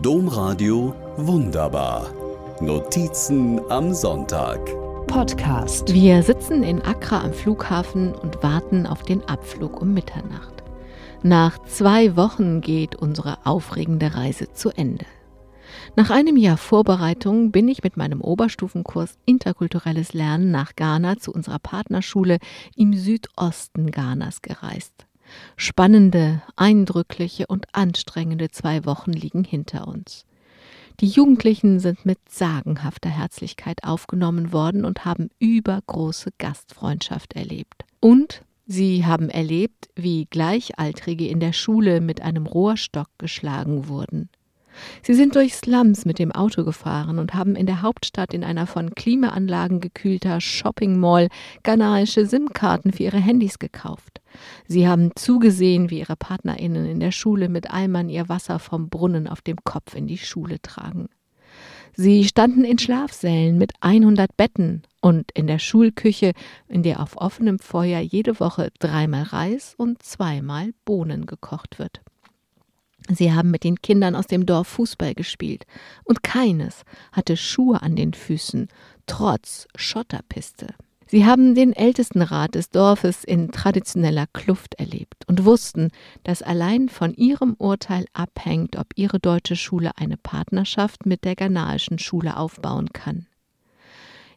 Domradio 0.00 0.94
Wunderbar. 1.16 2.10
Notizen 2.60 3.60
am 3.68 3.92
Sonntag. 3.92 4.58
Podcast. 5.06 5.92
Wir 5.92 6.22
sitzen 6.22 6.62
in 6.62 6.80
Accra 6.80 7.22
am 7.22 7.32
Flughafen 7.32 8.14
und 8.14 8.42
warten 8.42 8.86
auf 8.86 9.02
den 9.02 9.22
Abflug 9.24 9.82
um 9.82 9.92
Mitternacht. 9.92 10.62
Nach 11.22 11.58
zwei 11.64 12.16
Wochen 12.16 12.62
geht 12.62 12.96
unsere 12.96 13.44
aufregende 13.44 14.14
Reise 14.14 14.52
zu 14.52 14.70
Ende. 14.70 15.04
Nach 15.94 16.10
einem 16.10 16.36
Jahr 16.36 16.56
Vorbereitung 16.56 17.52
bin 17.52 17.68
ich 17.68 17.82
mit 17.84 17.96
meinem 17.96 18.22
Oberstufenkurs 18.22 19.18
Interkulturelles 19.26 20.14
Lernen 20.14 20.50
nach 20.50 20.74
Ghana 20.74 21.18
zu 21.18 21.32
unserer 21.32 21.58
Partnerschule 21.58 22.38
im 22.76 22.94
Südosten 22.94 23.90
Ghanas 23.90 24.40
gereist. 24.42 25.06
Spannende, 25.56 26.42
eindrückliche 26.56 27.46
und 27.46 27.66
anstrengende 27.72 28.50
zwei 28.50 28.84
Wochen 28.84 29.12
liegen 29.12 29.44
hinter 29.44 29.88
uns. 29.88 30.26
Die 31.00 31.06
Jugendlichen 31.06 31.80
sind 31.80 32.04
mit 32.04 32.18
sagenhafter 32.28 33.10
Herzlichkeit 33.10 33.82
aufgenommen 33.82 34.52
worden 34.52 34.84
und 34.84 35.04
haben 35.04 35.30
übergroße 35.38 36.30
Gastfreundschaft 36.38 37.34
erlebt. 37.34 37.84
Und 38.00 38.42
sie 38.66 39.04
haben 39.06 39.28
erlebt, 39.28 39.88
wie 39.96 40.26
Gleichaltrige 40.26 41.26
in 41.26 41.40
der 41.40 41.52
Schule 41.52 42.00
mit 42.00 42.20
einem 42.20 42.46
Rohrstock 42.46 43.08
geschlagen 43.18 43.88
wurden. 43.88 44.28
Sie 45.02 45.14
sind 45.14 45.34
durch 45.34 45.54
Slums 45.54 46.04
mit 46.04 46.18
dem 46.18 46.32
Auto 46.32 46.64
gefahren 46.64 47.18
und 47.18 47.34
haben 47.34 47.56
in 47.56 47.66
der 47.66 47.82
Hauptstadt 47.82 48.34
in 48.34 48.44
einer 48.44 48.66
von 48.66 48.94
Klimaanlagen 48.94 49.80
gekühlter 49.80 50.40
Shopping 50.40 50.98
Mall 50.98 51.28
ghanaische 51.62 52.26
SIM-Karten 52.26 52.92
für 52.92 53.04
ihre 53.04 53.18
Handys 53.18 53.58
gekauft. 53.58 54.20
Sie 54.66 54.88
haben 54.88 55.10
zugesehen, 55.14 55.90
wie 55.90 56.00
ihre 56.00 56.16
PartnerInnen 56.16 56.86
in 56.86 57.00
der 57.00 57.12
Schule 57.12 57.48
mit 57.48 57.70
Eimern 57.70 58.08
ihr 58.08 58.28
Wasser 58.28 58.58
vom 58.58 58.88
Brunnen 58.88 59.28
auf 59.28 59.42
dem 59.42 59.58
Kopf 59.64 59.94
in 59.94 60.06
die 60.06 60.18
Schule 60.18 60.60
tragen. 60.60 61.08
Sie 61.94 62.24
standen 62.24 62.64
in 62.64 62.78
Schlafsälen 62.78 63.58
mit 63.58 63.72
100 63.80 64.34
Betten 64.36 64.82
und 65.02 65.30
in 65.32 65.46
der 65.46 65.58
Schulküche, 65.58 66.32
in 66.68 66.82
der 66.82 67.00
auf 67.00 67.18
offenem 67.18 67.58
Feuer 67.58 68.00
jede 68.00 68.40
Woche 68.40 68.70
dreimal 68.78 69.24
Reis 69.24 69.74
und 69.76 70.02
zweimal 70.02 70.72
Bohnen 70.86 71.26
gekocht 71.26 71.78
wird. 71.78 72.00
Sie 73.14 73.32
haben 73.32 73.50
mit 73.50 73.64
den 73.64 73.80
Kindern 73.82 74.14
aus 74.14 74.26
dem 74.26 74.46
Dorf 74.46 74.68
Fußball 74.68 75.14
gespielt, 75.14 75.64
und 76.04 76.22
keines 76.22 76.82
hatte 77.12 77.36
Schuhe 77.36 77.82
an 77.82 77.96
den 77.96 78.14
Füßen, 78.14 78.68
trotz 79.06 79.66
Schotterpiste. 79.76 80.74
Sie 81.12 81.26
haben 81.26 81.54
den 81.54 81.74
Ältestenrat 81.74 82.54
des 82.54 82.70
Dorfes 82.70 83.22
in 83.22 83.52
traditioneller 83.52 84.26
Kluft 84.32 84.76
erlebt 84.76 85.24
und 85.26 85.44
wussten, 85.44 85.90
dass 86.24 86.40
allein 86.40 86.88
von 86.88 87.12
ihrem 87.12 87.54
Urteil 87.58 88.06
abhängt, 88.14 88.76
ob 88.76 88.86
ihre 88.94 89.20
deutsche 89.20 89.56
Schule 89.56 89.90
eine 89.96 90.16
Partnerschaft 90.16 91.04
mit 91.04 91.24
der 91.24 91.36
ghanaischen 91.36 91.98
Schule 91.98 92.38
aufbauen 92.38 92.94
kann. 92.94 93.26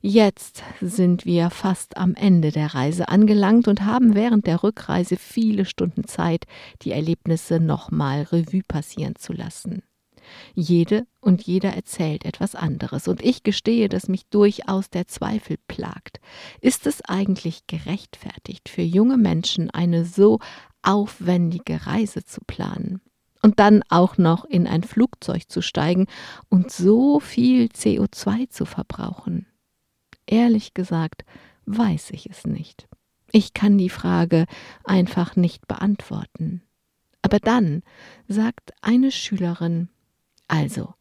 Jetzt 0.08 0.62
sind 0.82 1.26
wir 1.26 1.50
fast 1.50 1.98
am 1.98 2.14
Ende 2.14 2.52
der 2.52 2.76
Reise 2.76 3.08
angelangt 3.08 3.68
und 3.68 3.86
haben 3.86 4.14
während 4.14 4.46
der 4.46 4.62
Rückreise 4.62 5.18
viele 5.18 5.66
Stunden 5.66 6.04
Zeit, 6.04 6.46
die 6.84 6.92
Erlebnisse 6.92 7.60
nochmal 7.60 8.22
Revue 8.22 8.62
passieren 8.68 9.16
zu 9.16 9.34
lassen. 9.34 9.82
Jede 10.54 11.08
und 11.22 11.42
jeder 11.42 11.74
erzählt 11.74 12.24
etwas 12.24 12.54
anderes, 12.54 13.08
und 13.08 13.24
ich 13.26 13.42
gestehe, 13.42 13.90
dass 13.90 14.08
mich 14.08 14.28
durchaus 14.28 14.92
der 14.92 15.08
Zweifel 15.08 15.58
plagt. 15.68 16.20
Ist 16.62 16.86
es 16.86 17.02
eigentlich 17.02 17.66
gerechtfertigt, 17.66 18.70
für 18.70 18.84
junge 18.84 19.18
Menschen 19.18 19.72
eine 19.72 20.06
so 20.06 20.38
aufwendige 20.84 21.88
Reise 21.88 22.24
zu 22.24 22.42
planen? 22.46 23.02
Und 23.42 23.60
dann 23.60 23.82
auch 23.90 24.20
noch 24.20 24.46
in 24.46 24.68
ein 24.68 24.84
Flugzeug 24.84 25.50
zu 25.50 25.64
steigen 25.64 26.06
und 26.50 26.72
so 26.72 27.20
viel 27.20 27.70
CO2 27.70 28.52
zu 28.52 28.66
verbrauchen? 28.66 29.48
Ehrlich 30.28 30.74
gesagt, 30.74 31.26
weiß 31.66 32.12
ich 32.12 32.28
es 32.30 32.46
nicht. 32.46 32.88
Ich 33.32 33.54
kann 33.54 33.78
die 33.78 33.90
Frage 33.90 34.46
einfach 34.84 35.36
nicht 35.36 35.68
beantworten. 35.68 36.62
Aber 37.22 37.40
dann 37.40 37.82
sagt 38.28 38.74
eine 38.82 39.12
Schülerin, 39.12 39.90
also, 40.48 40.94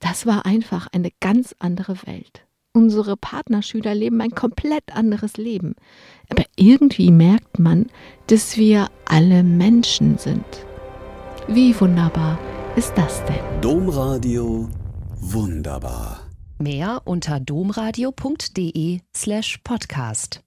das 0.00 0.26
war 0.26 0.46
einfach 0.46 0.88
eine 0.92 1.10
ganz 1.20 1.54
andere 1.58 2.06
Welt. 2.06 2.46
Unsere 2.72 3.16
Partnerschüler 3.16 3.94
leben 3.94 4.20
ein 4.20 4.30
komplett 4.30 4.94
anderes 4.94 5.36
Leben. 5.36 5.74
Aber 6.28 6.44
irgendwie 6.56 7.10
merkt 7.10 7.58
man, 7.58 7.86
dass 8.28 8.56
wir 8.56 8.88
alle 9.06 9.42
Menschen 9.42 10.18
sind. 10.18 10.44
Wie 11.48 11.78
wunderbar 11.80 12.38
ist 12.76 12.92
das 12.96 13.24
denn? 13.24 13.60
Domradio 13.60 14.68
wunderbar. 15.20 16.29
Mehr 16.60 17.00
unter 17.06 17.40
domradio.de 17.40 19.00
slash 19.16 19.58
podcast. 19.64 20.42